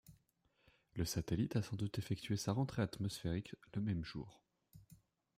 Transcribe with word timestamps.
Le 0.95 1.05
satellite 1.05 1.55
a 1.57 1.61
sans 1.61 1.75
doute 1.75 1.99
effectué 1.99 2.35
sa 2.35 2.53
rentrée 2.53 2.81
atmosphérique 2.81 3.53
le 3.75 3.83
même 3.83 4.03
jour. 4.03 4.41